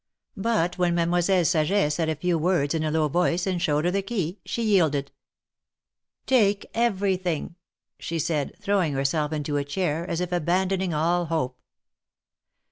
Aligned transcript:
But 0.37 0.79
when 0.79 0.95
Mademoiselle 0.95 1.45
Saget 1.45 1.93
said 1.93 2.09
a 2.09 2.15
few 2.15 2.35
words 2.39 2.73
in 2.73 2.83
a 2.83 2.89
low 2.89 3.07
voice, 3.07 3.45
and 3.45 3.61
showed 3.61 3.85
her 3.85 3.91
the 3.91 4.01
key, 4.01 4.39
she 4.43 4.63
yielded. 4.63 5.11
''Take 6.25 6.65
everything," 6.73 7.53
she 7.99 8.17
said, 8.17 8.55
throwing 8.59 8.93
herself 8.93 9.31
into 9.31 9.57
a 9.57 9.63
chair, 9.63 10.09
as 10.09 10.19
if 10.19 10.31
abandoning 10.31 10.91
all 10.91 11.25
hope. 11.25 11.59